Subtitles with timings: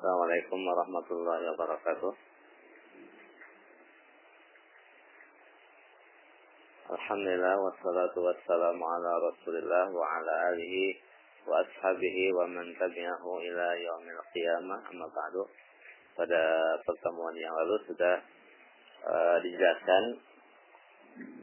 [0.00, 2.12] Assalamualaikum warahmatullahi wabarakatuh.
[6.88, 10.96] Alhamdulillah wassalatu wassalamu ala Rasulillah wa ala alihi
[11.44, 15.44] wa ashabihi wa man tabi'ahu ila yaumil qiyamah amma ba'du.
[16.16, 16.40] Pada
[16.80, 18.24] pertemuan yang lalu sudah
[19.04, 20.16] uh, dijelaskan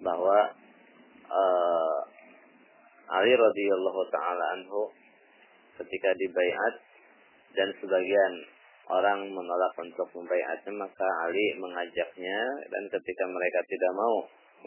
[0.01, 0.49] bahwa
[1.29, 1.97] uh,
[3.21, 4.89] Ali radhiyallahu taala anhu
[5.77, 6.86] ketika dibaiat
[7.57, 8.33] dan sebagian
[8.87, 12.39] orang menolak untuk membaiatnya maka Ali mengajaknya.
[12.69, 14.15] Dan ketika mereka tidak mau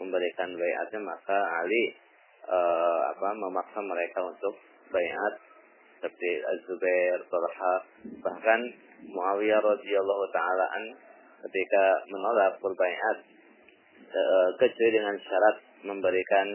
[0.03, 1.95] memberikan bayatnya maka Ali
[2.45, 4.55] uh, apa memaksa mereka untuk
[4.91, 5.33] bayat
[6.01, 7.73] seperti Az-Zubair, Talha,
[8.25, 8.59] bahkan
[9.05, 10.83] Muawiyah radhiyallahu taala an
[11.45, 13.17] ketika menolak berbaiat
[14.09, 16.47] uh, kecuali dengan syarat memberikan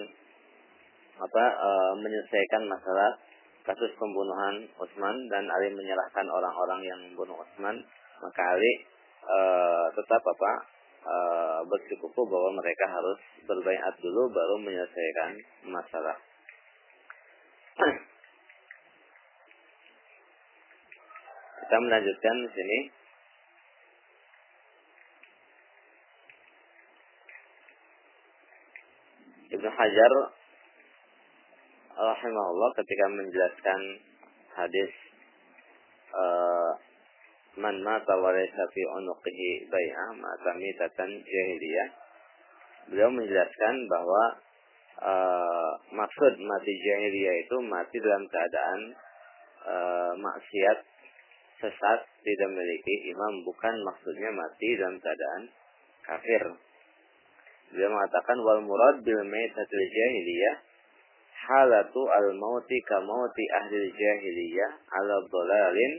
[1.16, 3.18] apa uh, menyelesaikan masalah
[3.66, 7.74] kasus pembunuhan Utsman dan Ali menyerahkan orang-orang yang membunuh Utsman
[8.22, 8.72] maka Ali
[9.26, 10.52] uh, tetap apa
[11.02, 15.30] uh, bersikupu bahwa mereka harus berbaikat dulu baru menyelesaikan
[15.66, 16.16] masalah.
[21.66, 22.78] Kita melanjutkan di sini.
[29.46, 30.12] Ibnu Hajar
[31.96, 33.80] rahimahullah ketika menjelaskan
[34.52, 34.92] hadis
[36.12, 36.70] uh,
[37.56, 41.88] man mata wa laysa fi unuqihi bai'ah mata mitatan jahiliyah.
[42.92, 44.24] Beliau menjelaskan bahwa
[45.00, 48.80] uh, maksud mati jahiliyah itu mati dalam keadaan
[49.64, 50.78] uh, maksiat
[51.56, 55.42] sesat tidak memiliki imam bukan maksudnya mati dalam keadaan
[56.04, 56.44] kafir.
[57.72, 60.75] Beliau mengatakan wal murad bil maitatil jahiliyah
[61.46, 65.92] halatu al mauti ka mauti ahli jahiliyah ala dhalalin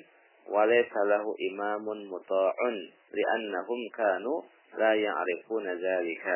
[0.51, 2.75] walaysa lahu imamun muta'un
[3.15, 4.43] li'annahum kanu
[4.75, 6.35] la ya'rifuna dzalika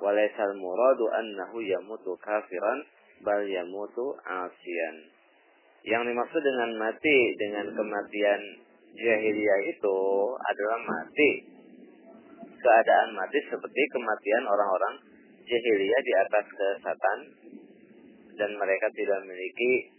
[0.00, 2.80] walaysa al muradu annahu yamutu kafiran
[3.20, 4.96] bal yamutu asian
[5.86, 8.40] yang dimaksud dengan mati dengan kematian
[8.96, 9.98] jahiliyah itu
[10.34, 11.30] adalah mati.
[12.56, 14.94] Keadaan mati seperti kematian orang-orang
[15.46, 17.18] jahiliyah di atas kesatan
[18.36, 19.96] dan mereka tidak memiliki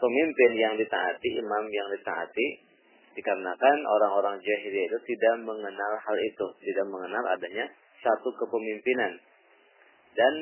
[0.00, 2.46] pemimpin yang ditaati, imam yang ditaati,
[3.14, 7.66] dikarenakan orang-orang jahiliyah itu tidak mengenal hal itu, tidak mengenal adanya
[8.00, 9.12] satu kepemimpinan.
[10.16, 10.34] Dan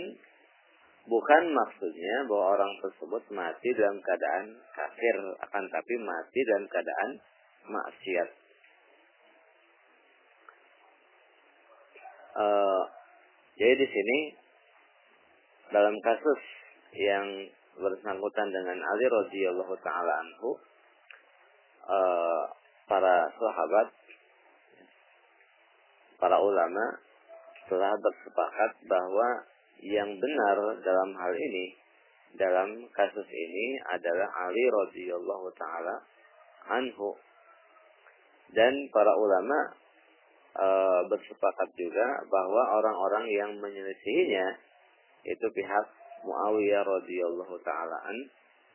[1.10, 7.10] bukan maksudnya bahwa orang tersebut mati dalam keadaan kafir, akan tapi mati dalam keadaan
[7.68, 8.28] maksiat.
[12.38, 12.82] Uh,
[13.58, 14.18] jadi di sini
[15.74, 16.57] dalam kasus
[16.96, 17.26] yang
[17.78, 20.50] bersangkutan dengan Ali radhiyallahu taala anhu
[21.86, 22.42] uh,
[22.88, 23.88] para sahabat
[26.18, 26.84] para ulama
[27.68, 29.28] telah bersepakat bahwa
[29.78, 31.78] yang benar dalam hal ini
[32.36, 35.96] dalam kasus ini adalah Ali radhiyallahu taala
[36.68, 37.16] anhu.
[38.48, 39.58] Dan para ulama
[40.56, 40.68] e,
[41.12, 44.56] bersepakat juga bahwa orang-orang yang menyelisihinya
[45.28, 45.86] itu pihak
[46.26, 48.16] Muawiyah radhiyallahu taalaan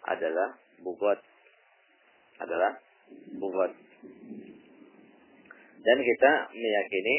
[0.07, 0.49] adalah
[0.83, 1.19] bugot
[2.39, 2.71] adalah
[3.37, 3.71] bugot.
[5.83, 7.15] Dan kita meyakini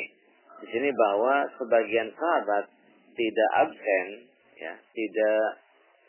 [0.64, 2.64] di sini bahwa sebagian sahabat
[3.14, 4.06] tidak absen
[4.56, 5.44] ya, tidak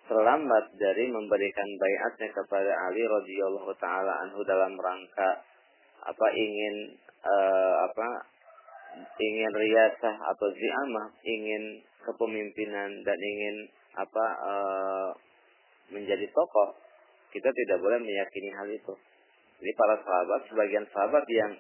[0.05, 5.29] terlambat dari memberikan bayatnya kepada Ali radhiyallahu taala dalam rangka
[6.05, 6.93] apa ingin
[7.25, 8.07] uh, apa
[9.19, 13.55] ingin riasah atau ziamah, ingin kepemimpinan dan ingin
[13.95, 15.09] apa uh,
[15.91, 16.75] menjadi tokoh,
[17.31, 18.94] kita tidak boleh meyakini hal itu.
[19.59, 21.51] Jadi para sahabat, sebagian sahabat yang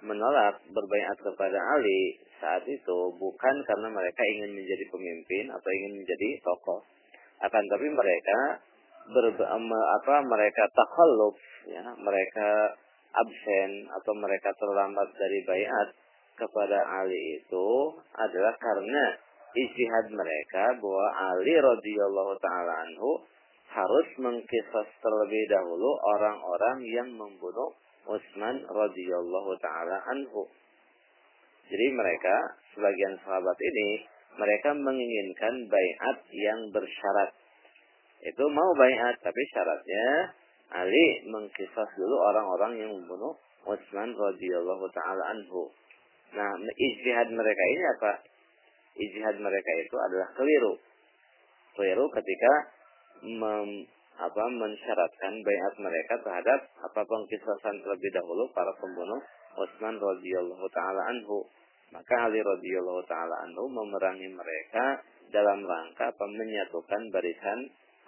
[0.00, 6.28] menolak berbaikat kepada Ali saat itu bukan karena mereka ingin menjadi pemimpin atau ingin menjadi
[6.40, 6.80] tokoh,
[7.44, 8.38] akan tapi mereka
[9.12, 11.36] ber, apa mereka takhalluf
[11.68, 12.48] ya, mereka
[13.10, 15.88] absen atau mereka terlambat dari bayat
[16.38, 17.68] kepada Ali itu
[18.16, 19.04] adalah karena
[19.54, 23.22] ijtihad mereka bahwa Ali radhiyallahu taala anhu
[23.70, 27.70] harus mengkisas terlebih dahulu orang-orang yang membunuh
[28.10, 30.48] Utsman radhiyallahu taala anhu.
[31.70, 32.34] Jadi mereka
[32.74, 34.02] sebagian sahabat ini
[34.34, 37.30] mereka menginginkan bayat yang bersyarat.
[38.26, 40.06] Itu mau bayat tapi syaratnya
[40.70, 43.34] Ali mengkisas dulu orang-orang yang membunuh
[43.66, 45.70] Utsman radhiyallahu taala anhu.
[46.30, 48.12] Nah, ijtihad mereka ini apa?
[48.96, 50.74] Ijtihad mereka itu adalah keliru.
[51.76, 52.52] Keliru ketika
[53.22, 53.86] mem
[54.20, 59.20] apa mensyaratkan bayat mereka terhadap apa pengkisasan terlebih dahulu para pembunuh
[59.56, 61.42] Utsman radhiyallahu taala anhu.
[61.90, 65.02] Maka Ali radhiyallahu taala anhu memerangi mereka
[65.34, 67.58] dalam rangka menyatukan barisan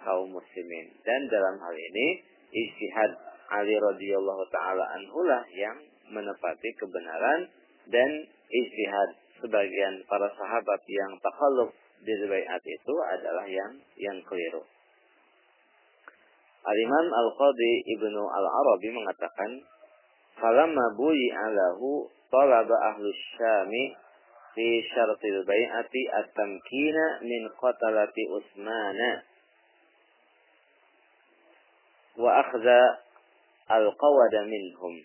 [0.05, 0.87] kaum muslimin.
[1.03, 2.07] Dan dalam hal ini
[2.53, 3.11] istihad
[3.51, 5.77] Ali radhiyallahu taala anhu lah yang
[6.13, 7.49] menepati kebenaran
[7.89, 8.09] dan
[8.47, 9.09] istihad
[9.43, 14.63] sebagian para sahabat yang takhaluf di bayat itu adalah yang yang keliru.
[16.63, 19.51] Al-Imam Al-Qadi Ibnu Al-Arabi mengatakan,
[20.39, 23.91] "Falamma buyi alahu talaba ahlu syami
[24.55, 29.11] fi syartil bai'ati at-tamkina min qatalati Utsmana
[32.15, 32.81] wa akhdha
[33.67, 35.03] al-qawada minhum."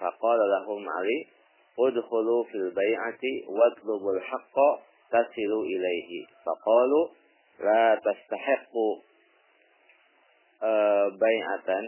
[0.00, 1.28] Faqala lahum Ali,
[1.76, 4.68] "Udkhulu fil bai'ati watlubul haqqa
[5.10, 7.00] tasilu ilaihi." Faqalu,
[7.60, 8.86] "La tastahiqqu
[11.20, 11.84] bai'atan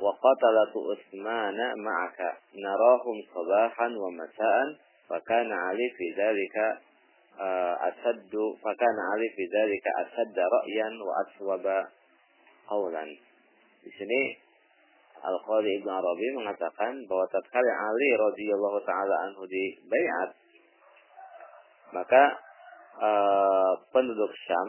[0.00, 4.68] wa qatalatu Utsmana ma'aka narahum sabahan wa masa'an
[5.08, 6.66] fakana Ali fi dzalika
[7.84, 11.78] asaddu fakana Ali fi dzalika asadda ra'yan wa aswaba
[12.64, 13.10] qawlan
[13.84, 14.22] di sini
[15.20, 20.30] Al-Qadhi Ibn Arabi mengatakan bahwa tatkala Ali radhiyallahu taala anhu di bayat
[21.92, 22.22] maka
[22.96, 24.68] uh, penduduk Syam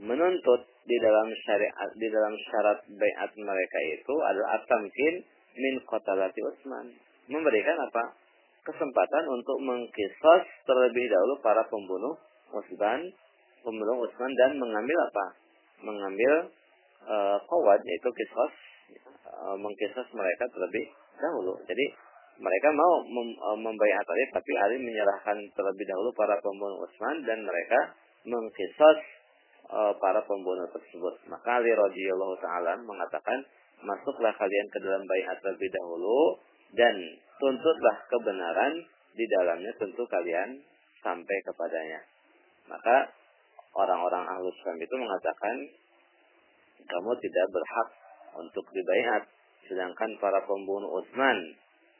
[0.00, 5.14] menuntut di dalam syariat di dalam syarat bayat mereka itu adalah atamkin
[5.56, 6.86] min qatalati Utsman.
[7.26, 8.14] Memberikan apa?
[8.62, 12.14] Kesempatan untuk mengkisos terlebih dahulu para pembunuh
[12.54, 13.02] Utsman
[13.66, 15.26] pembunuh Utsman dan mengambil apa?
[15.82, 16.32] Mengambil
[17.02, 18.54] uh, kawad yaitu kisos
[19.26, 20.86] uh, mengkisos mereka terlebih
[21.18, 21.86] dahulu jadi
[22.36, 27.40] mereka mau mem, uh, membayar Ali tapi Ali menyerahkan terlebih dahulu para pembunuh Utsman dan
[27.40, 27.96] mereka
[28.28, 28.98] mengkisos
[29.72, 31.14] uh, para pembunuh tersebut.
[31.32, 33.40] Maka Ali radhiyallahu taala mengatakan,
[33.80, 36.18] "Masuklah kalian ke dalam bayat terlebih dahulu
[36.76, 36.94] dan
[37.40, 38.84] tuntutlah kebenaran
[39.16, 40.60] di dalamnya tentu kalian
[41.00, 42.00] sampai kepadanya."
[42.68, 43.08] Maka
[43.72, 45.56] orang-orang ahlu Islam itu mengatakan,
[46.84, 47.88] "Kamu tidak berhak
[48.38, 49.24] untuk dibayat,
[49.66, 51.38] sedangkan para pembunuh Utsman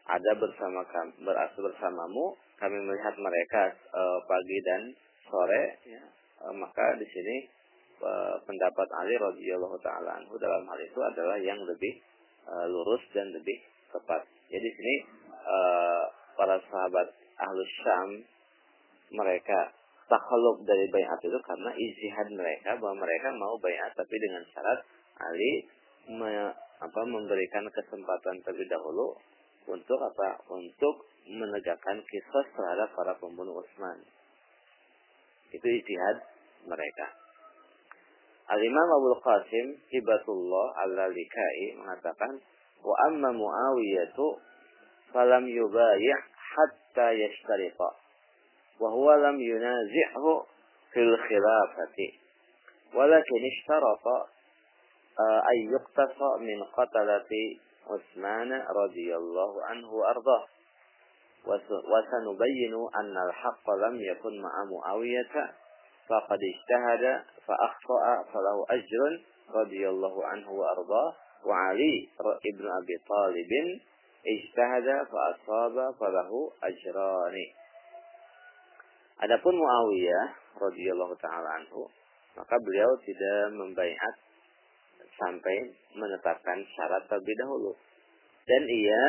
[0.07, 4.83] ada bersama kami, berasal bersamamu, kami melihat mereka e, pagi dan
[5.27, 6.05] sore, ya,
[6.41, 7.37] e, maka di sini
[8.45, 11.97] pendapat Ali radhiyallahu taala anhu dalam hal itu adalah yang lebih
[12.45, 13.57] uh, lurus dan lebih
[13.91, 14.23] tepat.
[14.53, 14.95] Jadi sini
[15.33, 16.05] uh,
[16.37, 17.09] para sahabat
[17.41, 18.11] ahlus Syam
[19.17, 19.73] mereka
[20.07, 24.81] takhaluf dari bayat itu karena ijtihad mereka bahwa mereka mau bayat tapi dengan syarat
[25.17, 25.67] Ali
[26.11, 26.31] me,
[26.83, 29.17] apa memberikan kesempatan terlebih dahulu
[29.67, 30.41] untuk apa?
[30.53, 33.99] Untuk menegakkan kisah terhadap para pembunuh Utsman.
[35.51, 36.17] Itu ijtihad
[36.67, 37.07] mereka.
[38.47, 42.39] Al-Imam Abu Qasim Hibatullah Al-Likai mengatakan
[42.79, 44.39] wa amma Muawiyatu
[45.11, 46.19] falam yubayih
[46.55, 47.91] hatta yashtariqa
[48.79, 50.47] wa huwa lam yunazi'hu
[50.95, 52.09] fil khilafati
[52.95, 53.43] walakin
[55.21, 57.31] آه، أن يقتفى من قتلة
[57.87, 60.47] عثمان رضي الله عنه وأرضاه.
[61.71, 65.55] وسنبين أن الحق لم يكن مع معاوية
[66.09, 69.23] فقد اجتهد فأخطأ فله أجر
[69.55, 71.15] رضي الله عنه وأرضاه.
[71.45, 72.09] وعلي
[72.59, 73.53] بن أبي طالب
[74.27, 77.37] اجتهد فأصاب فله أجران.
[79.17, 80.29] Adapun Muawiyah
[80.61, 81.89] radhiyallahu taala anhu
[82.37, 84.26] maka beliau من membaiat
[85.17, 85.57] sampai
[85.97, 87.73] menetapkan syarat terlebih dahulu.
[88.47, 89.05] Dan ia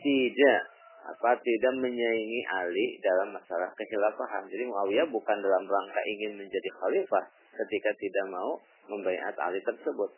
[0.00, 0.60] tidak
[1.06, 4.50] apa tidak menyaingi Ali dalam masalah kekhilafahan.
[4.50, 8.58] Jadi Muawiyah bukan dalam rangka ingin menjadi khalifah ketika tidak mau
[8.90, 10.10] membaiat Ali tersebut.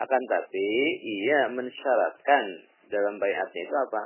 [0.00, 0.68] Akan tapi
[1.04, 2.44] ia mensyaratkan
[2.88, 4.02] dalam baiatnya itu apa?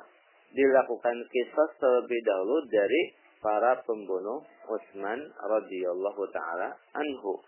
[0.55, 3.03] Dilakukan kisah terlebih dahulu dari
[3.43, 7.43] para pembunuh Utsman radhiyallahu taala anhu.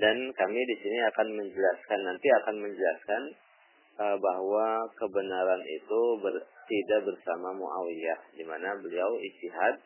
[0.00, 3.22] Dan kami di sini akan menjelaskan nanti akan menjelaskan
[4.00, 9.76] uh, bahwa kebenaran itu ber, tidak bersama Muawiyah di mana beliau istihad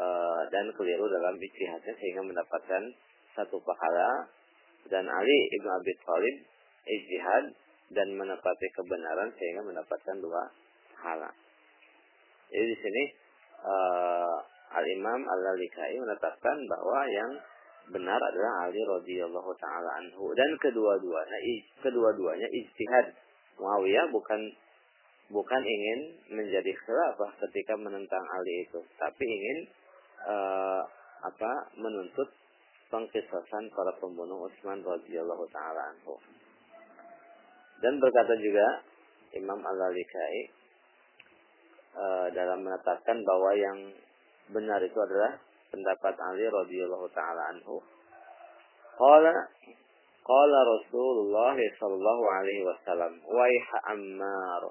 [0.00, 2.82] uh, dan keliru dalam istihadnya sehingga mendapatkan
[3.36, 4.32] satu pahala
[4.88, 6.36] dan Ali ibnu Abi Thalib
[6.88, 7.44] istihad
[7.92, 10.42] dan menepati kebenaran sehingga mendapatkan dua
[10.96, 11.30] pahala.
[12.48, 13.04] Jadi di sini
[13.60, 14.38] uh,
[14.72, 17.30] Al Imam Al Lalikai menetapkan bahwa yang
[17.92, 20.32] benar adalah Ali radhiyallahu taala anhu.
[20.34, 21.38] Dan kedua-duanya
[21.82, 23.06] kedua-duanya ijtihad.
[23.56, 24.40] Muawiyah bukan
[25.32, 28.80] bukan ingin menjadi khilafah ketika menentang Ali itu.
[29.00, 29.58] Tapi ingin
[30.28, 30.82] uh,
[31.24, 32.28] apa menuntut
[32.90, 36.14] pengkisasan para pembunuh Utsman radhiyallahu taala anhu.
[37.82, 38.66] Dan berkata juga
[39.36, 40.36] Imam Al-Lalikai
[41.92, 43.78] e, dalam menetapkan bahwa yang
[44.48, 45.36] benar itu adalah
[45.76, 47.84] pendapat Ali radhiyallahu taala anhu.
[48.96, 49.34] Qala
[50.24, 54.62] qala Rasulullah sallallahu alaihi wasallam, "Waiha Ammar,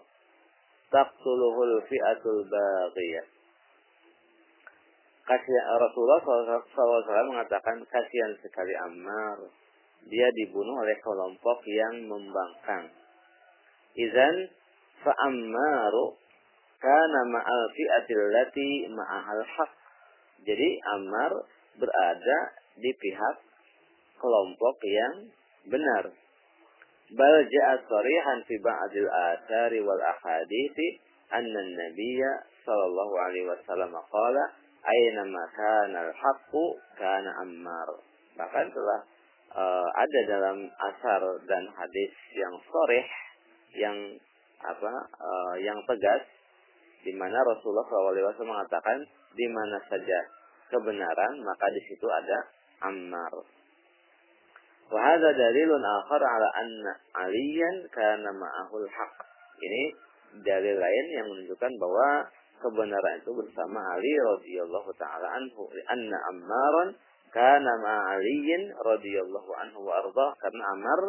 [0.90, 3.26] taqtuluhul fi'atul baghiyah."
[5.26, 9.42] Kasih Rasulullah SAW mengatakan kasihan sekali Ammar.
[10.06, 12.94] Dia dibunuh oleh kelompok yang membangkang.
[13.98, 14.54] Izan
[15.02, 16.14] fa'ammaru
[16.78, 19.74] kana ma'al fi'atil lati ma'ahal haq.
[20.46, 21.32] Jadi Ammar
[21.82, 22.40] berada
[22.78, 23.36] di pihak
[24.22, 25.16] kelompok yang
[25.68, 26.14] benar.
[27.06, 31.02] Bal ja'a sarihan fi ba'dil athari wal ahadithi
[31.34, 32.32] anna an-nabiyya
[32.66, 34.44] sallallahu alaihi wasallam qala
[34.86, 35.22] aina
[35.54, 36.66] kana al-haqqu
[36.98, 37.90] kana ammar.
[38.38, 39.00] Bahkan telah
[39.54, 43.06] uh, ada dalam asar dan hadis yang soreh
[43.76, 43.98] yang
[44.66, 46.26] apa uh, yang tegas
[47.06, 48.98] di mana Rasulullah SAW mengatakan
[49.38, 50.20] di mana saja
[50.72, 52.38] kebenaran maka di situ ada
[52.86, 53.34] ammar.
[54.86, 56.92] Wahada dalilun akhar ala anna
[57.26, 59.16] aliyan kana ma'ahul haq.
[59.58, 59.84] Ini
[60.46, 62.28] dalil lain yang menunjukkan bahwa
[62.60, 66.90] kebenaran itu bersama Ali radhiyallahu taala anhu anna Ammaran
[67.32, 70.00] kana ma'aliyin radhiyallahu anhu wa
[70.40, 71.02] karena Ammar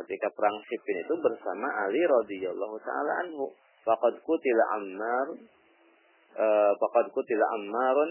[0.00, 3.50] ketika perang Siffin itu bersama Ali radhiyallahu taala anhu
[3.82, 5.26] faqad qutila Ammar
[6.38, 8.10] uh, faqad qutila Ammarun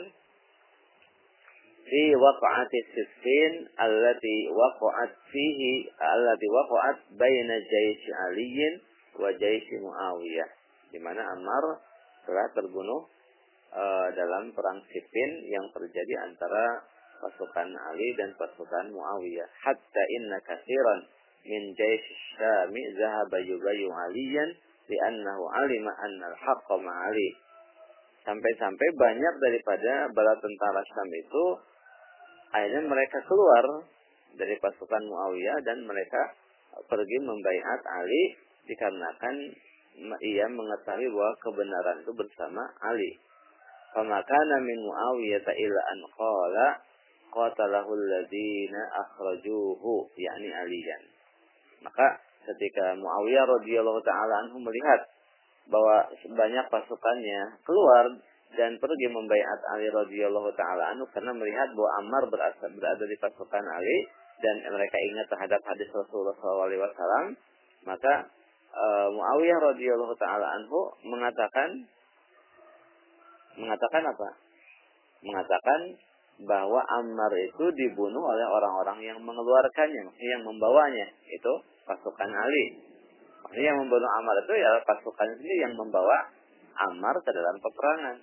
[1.86, 8.74] fi waqa'ati Siffin allati waqa'at fihi allati waqa'at baina jaysh Aliyin
[9.20, 10.50] wa jaysh Muawiyah
[10.92, 11.80] di mana Ammar
[12.28, 13.08] telah terbunuh
[13.72, 16.84] uh, dalam perang Siffin yang terjadi antara
[17.22, 19.48] pasukan Ali dan pasukan Muawiyah.
[19.62, 21.00] Hatta inna kasiran
[21.46, 24.50] min jaysh syami zahaba yubayu aliyan
[24.90, 27.30] li'annahu alima anna al-haqqa ma'ali.
[28.22, 31.46] Sampai-sampai banyak daripada bala tentara Syam itu
[32.52, 33.88] akhirnya mereka keluar
[34.36, 36.22] dari pasukan Muawiyah dan mereka
[36.88, 38.24] pergi membaiat Ali
[38.68, 39.36] dikarenakan
[40.24, 43.20] ia mengetahui bahwa kebenaran itu bersama Ali.
[43.92, 46.68] Famakana min Muawiyah ila an qala
[47.28, 51.04] qatalahu alladziina akhrajuhu yakni Aliyan.
[51.84, 55.02] Maka ketika Muawiyah radhiyallahu taala anhu melihat
[55.68, 58.06] bahwa banyak pasukannya keluar
[58.58, 63.64] dan pergi membaiat Ali radhiyallahu taala anhu karena melihat bahwa Ammar berada, berada di pasukan
[63.64, 63.98] Ali
[64.42, 67.38] dan mereka ingat terhadap hadis Rasulullah SAW,
[67.86, 68.14] maka
[68.74, 71.70] uh, Muawiyah radhiyallahu taala anhu mengatakan
[73.56, 74.30] mengatakan apa?
[75.22, 75.80] Mengatakan
[76.42, 81.54] bahwa Ammar itu dibunuh oleh orang-orang yang mengeluarkannya, yang membawanya, itu
[81.86, 82.66] pasukan Ali.
[83.52, 86.18] Yang membunuh Ammar itu ya pasukan sendiri yang membawa
[86.90, 88.18] Ammar ke dalam peperangan.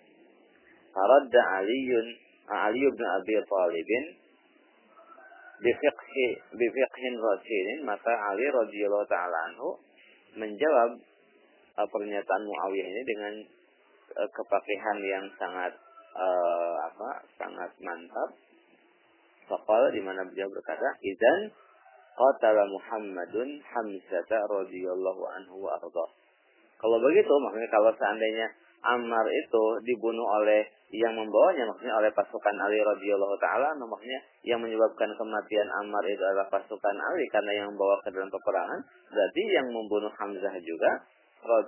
[0.98, 2.06] Faradda Aliun
[2.50, 4.04] Ali bin Abi Thalibin
[5.62, 6.26] bifiqhi
[6.58, 9.78] bifiqhin rasulin maka Ali radhiyallahu taala anhu
[10.34, 10.98] menjawab
[11.78, 13.34] uh, pernyataan Muawiyah ini dengan
[14.18, 15.70] uh, kepakihan yang sangat
[16.18, 18.34] uh, apa sangat mantap.
[19.46, 21.54] Fakal di mana beliau berkata, "Idzan
[22.18, 26.06] qatala Muhammadun Hamzah radhiyallahu anhu wa arda."
[26.78, 28.46] Kalau begitu, maksudnya kalau seandainya
[28.82, 35.12] Ammar itu dibunuh oleh yang membawanya, maksudnya oleh pasukan Ali radhiyallahu taala, maksudnya yang menyebabkan
[35.18, 38.80] kematian Ammar itu adalah pasukan Ali karena yang membawa ke dalam peperangan,
[39.12, 40.90] berarti yang membunuh Hamzah juga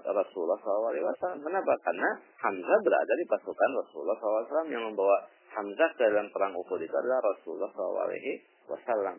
[0.09, 1.39] Rasulullah SAW.
[1.47, 1.73] Kenapa?
[1.85, 2.09] Karena
[2.43, 5.17] Hamzah berada di pasukan Rasulullah SAW yang membawa
[5.51, 9.19] Hamzah ke dalam perang Uhud itu adalah Rasulullah SAW.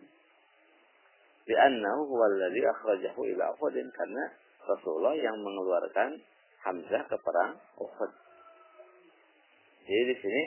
[1.41, 4.23] Liannahu huwa alladhi akhrajahu ila Uhudin karena
[4.61, 6.21] Rasulullah yang mengeluarkan
[6.61, 8.11] Hamzah ke perang Uhud.
[9.85, 10.41] Jadi di sini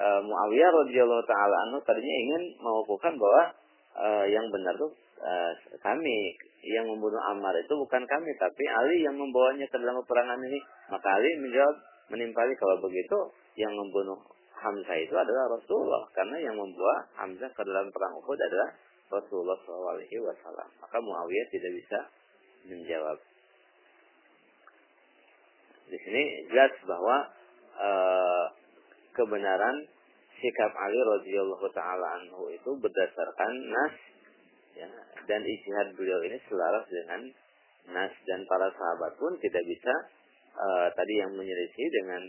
[0.00, 3.42] uh, Muawiyah radhiyallahu taala anhu tadinya ingin mengukuhkan bahwa
[4.00, 5.52] uh, yang benar tuh uh,
[5.84, 6.34] kami
[6.64, 10.58] yang membunuh Ammar itu bukan kami tapi Ali yang membawanya ke dalam peperangan ini.
[10.88, 11.76] Maka Ali menjawab
[12.08, 13.18] menimpali kalau begitu
[13.60, 14.18] yang membunuh
[14.58, 18.74] Hamzah itu adalah Rasulullah karena yang membawa Hamzah ke dalam perang Uhud adalah
[19.08, 19.94] Rasulullah SAW.
[20.82, 21.98] Maka Muawiyah tidak bisa
[22.66, 23.16] menjawab.
[25.88, 27.16] Di sini jelas bahwa
[27.72, 27.90] e,
[29.16, 29.76] kebenaran
[30.38, 33.94] sikap Ali radhiyallahu taala anhu itu berdasarkan nas
[34.76, 34.88] ya,
[35.26, 37.32] dan ijtihad beliau ini selaras dengan
[37.88, 39.94] nas dan para sahabat pun tidak bisa
[40.52, 42.22] e, tadi yang menyelisih dengan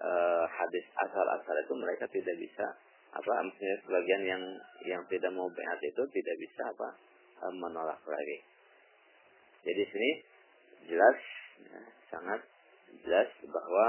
[0.00, 0.10] e,
[0.48, 2.66] hadis asal-asal itu mereka tidak bisa
[3.12, 4.42] apa maksudnya sebagian yang
[4.88, 6.88] yang tidak mau bayat itu tidak bisa apa
[7.52, 8.38] menolak lagi.
[9.62, 10.10] Jadi sini
[10.88, 11.18] jelas
[11.60, 12.40] ya, sangat
[13.00, 13.88] jelas bahwa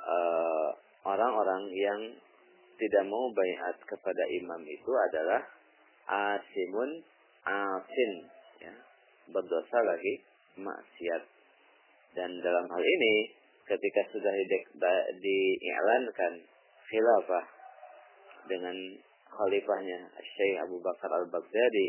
[0.00, 0.68] eh,
[1.04, 2.00] orang-orang uh, yang
[2.80, 5.40] tidak mau bayat kepada imam itu adalah
[6.08, 7.04] asimun
[7.44, 8.12] asin
[8.64, 8.74] ya.
[9.30, 10.24] Berdosa lagi
[10.58, 11.22] maksiat.
[12.16, 13.30] Dan dalam hal ini
[13.68, 14.34] ketika sudah
[15.22, 16.32] diiklankan
[16.90, 17.44] khilafah
[18.50, 18.74] dengan
[19.30, 21.88] khalifahnya Syekh Abu Bakar Al-Baghdadi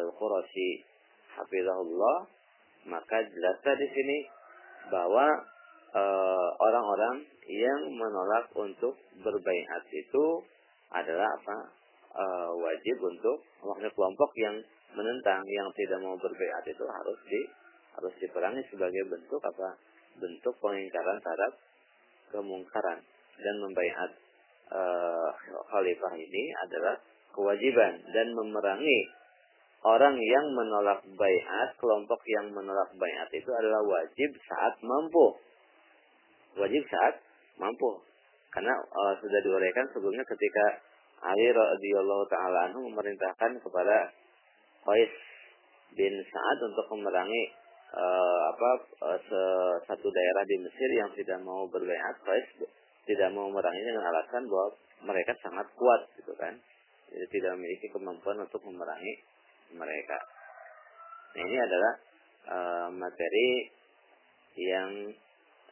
[0.00, 0.80] Al-Qurashi
[1.36, 2.18] hafizahullah
[2.88, 4.18] maka jelas di sini
[4.88, 5.44] bahwa
[6.58, 10.24] orang-orang uh, yang menolak untuk berbaiat itu
[10.90, 11.58] adalah apa?
[12.14, 14.54] Uh, wajib untuk maksudnya kelompok yang
[14.94, 17.42] menentang yang tidak mau berbaiat itu harus di
[17.98, 19.78] harus diperangi sebagai bentuk apa?
[20.18, 21.52] Bentuk pengingkaran terhadap
[22.34, 23.02] kemungkaran.
[23.34, 24.10] Dan membaiat
[24.70, 25.28] uh,
[25.70, 26.94] khalifah ini adalah
[27.34, 28.02] kewajiban.
[28.14, 28.98] Dan memerangi
[29.82, 35.34] orang yang menolak bayat, kelompok yang menolak bayat itu adalah wajib saat mampu.
[36.54, 37.14] Wajib saat
[37.58, 38.02] mampu.
[38.54, 40.64] Karena uh, sudah diuraikan sebelumnya ketika
[41.24, 44.12] Ali radhiyallahu taala anhu memerintahkan kepada
[44.84, 45.12] Qais
[45.96, 47.42] bin Sa'ad untuk memerangi
[47.96, 48.70] uh, apa
[49.02, 52.46] uh, satu daerah di Mesir yang tidak mau berbayat Qais
[53.08, 54.68] tidak mau memeranginya dengan alasan bahwa
[55.04, 56.54] mereka sangat kuat gitu kan.
[57.10, 59.14] Jadi tidak memiliki kemampuan untuk memerangi
[59.76, 60.18] mereka.
[61.34, 61.92] Nah, ini adalah
[62.48, 63.50] uh, materi
[64.54, 64.90] yang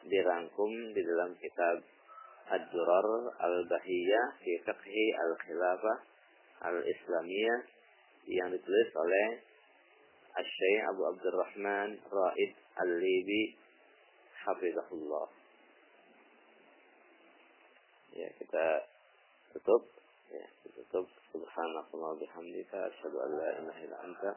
[0.07, 1.83] dirangkum di dalam kitab
[2.43, 3.07] Ad-Durar
[3.39, 5.97] Al-Bahiyah fi Fiqhi Al-Khilafah
[6.67, 7.59] Al-Islamiyah
[8.27, 9.27] yang ditulis oleh
[10.33, 13.53] Asy-Syaikh Abu Abdurrahman Raid Al-Libi
[14.43, 15.27] hafizahullah.
[18.13, 18.65] Ya, kita
[19.53, 19.83] tutup.
[20.33, 21.05] Ya, tutup.
[21.33, 24.31] Subhanallahi bihamdika asyhadu an la ilaha illa anta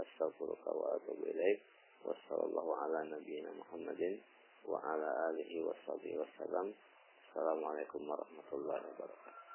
[0.00, 1.60] astaghfiruka wa atubu ilaik.
[2.04, 4.20] Wa sallallahu ala nabiyyina Muhammadin
[4.66, 6.74] wa ala alihi wa sahbihi wasallam
[7.30, 9.47] assalamualaikum warahmatullahi wabarakatuh